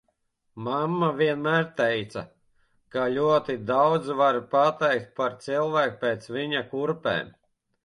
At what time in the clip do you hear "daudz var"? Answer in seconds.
3.69-4.41